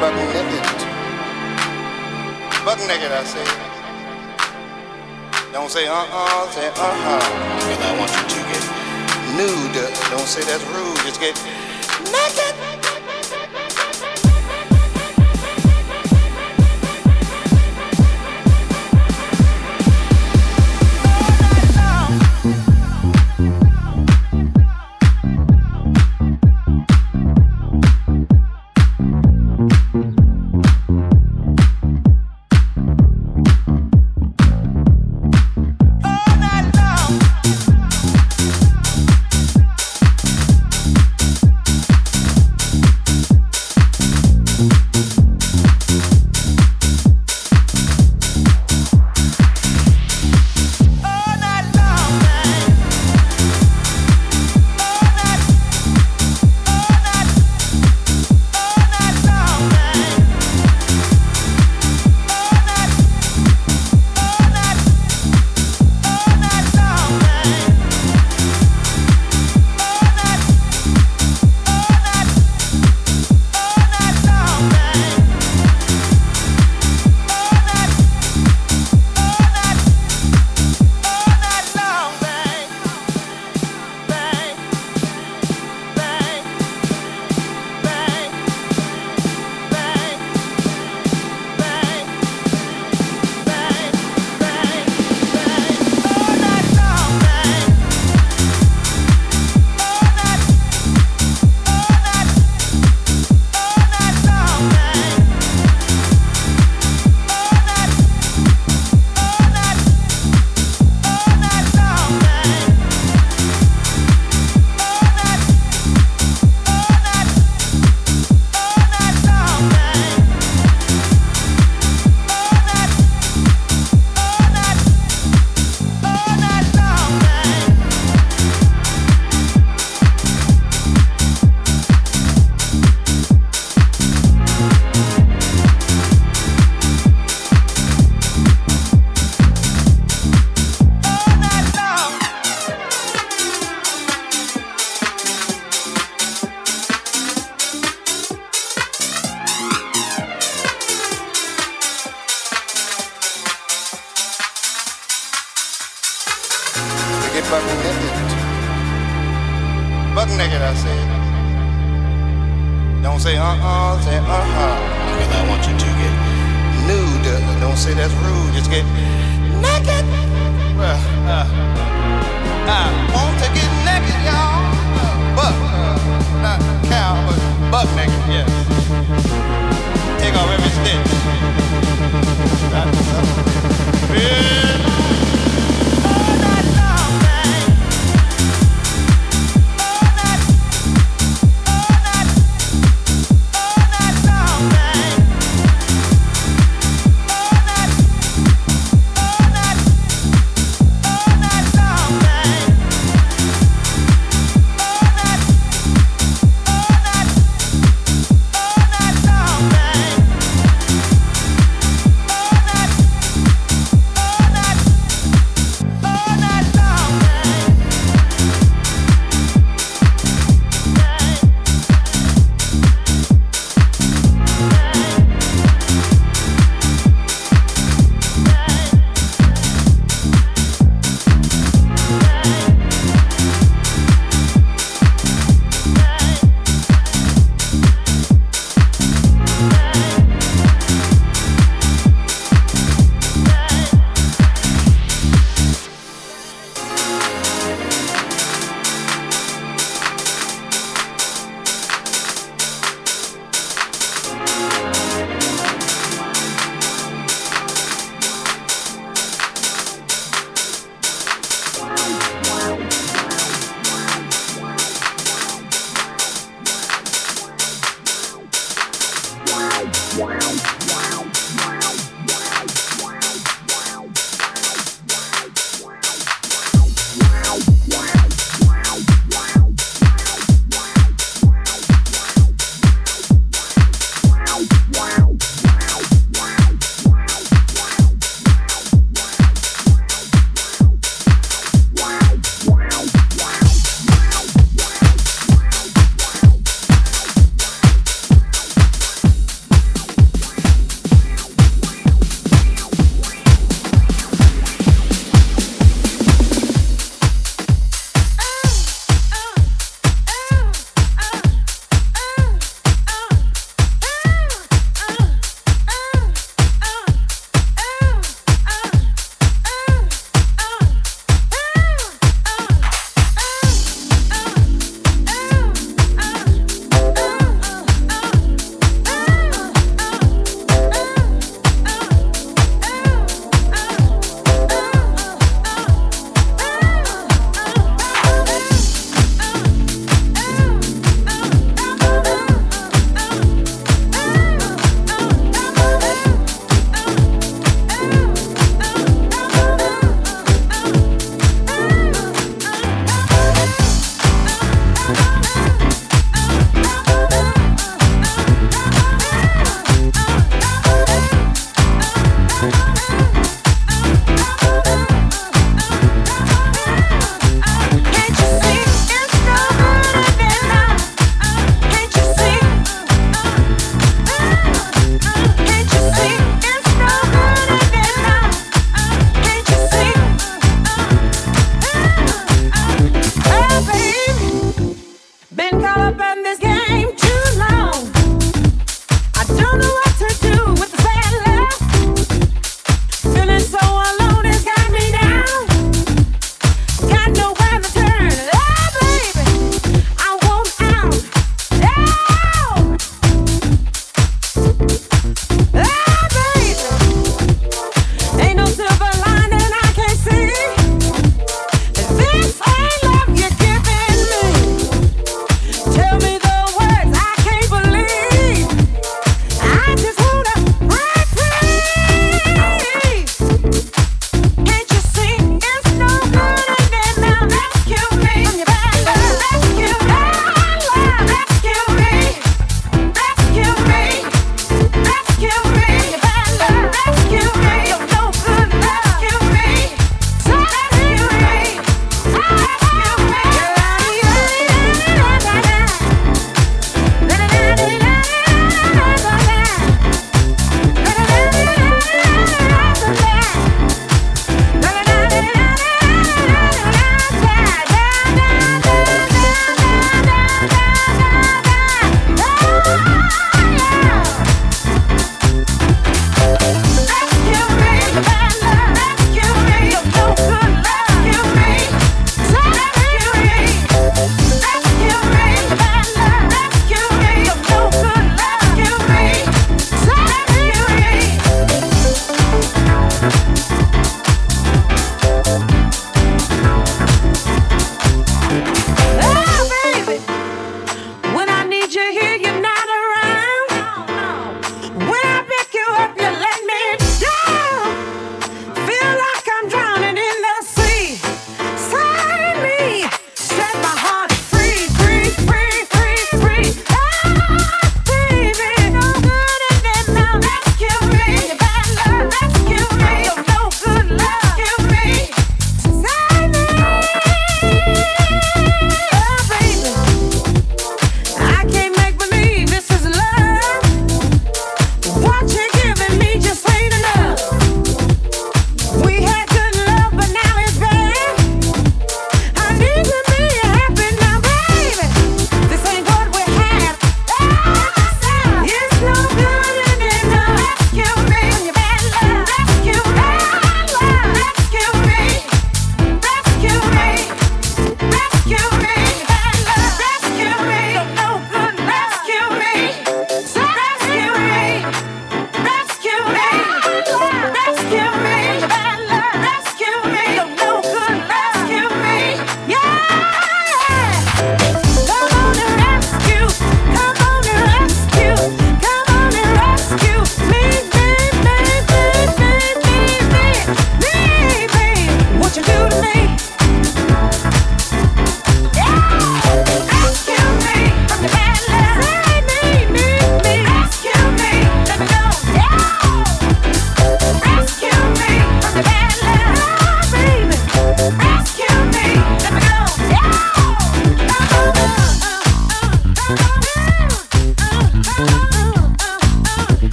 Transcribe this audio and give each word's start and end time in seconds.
buck 0.00 0.14
naked. 0.14 0.78
Buck 2.64 2.78
naked, 2.86 3.10
I 3.10 3.24
say. 3.24 3.46
Don't 5.52 5.70
say 5.70 5.88
uh-uh, 5.88 6.50
say 6.50 6.68
uh-huh. 6.68 7.20
Cause 7.66 7.82
I 7.82 7.98
want 7.98 8.12
you 8.14 8.24
to 8.34 8.40
get 8.50 8.64
nude. 9.36 9.74
Don't 10.10 10.28
say 10.28 10.42
that's 10.44 10.64
rude, 10.70 10.98
just 11.04 11.20
get 11.20 11.34
naked. 12.12 12.77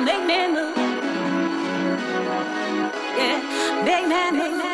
Make 0.00 0.24
me 0.24 0.48
move, 0.48 0.76
yeah, 3.18 3.84
big 3.84 4.08
man, 4.08 4.32
big 4.32 4.52
man. 4.56 4.71